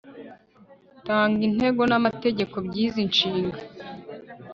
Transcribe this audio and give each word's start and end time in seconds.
tanga 1.05 1.41
intego 1.49 1.81
n'amategeko 1.87 2.55
by'izi 2.67 3.01
nshinga 3.09 3.59